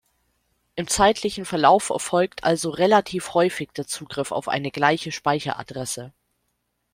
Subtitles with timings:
[0.75, 6.11] Im zeitlichen Verlauf erfolgt also relativ häufig der Zugriff auf eine gleiche Speicheradresse.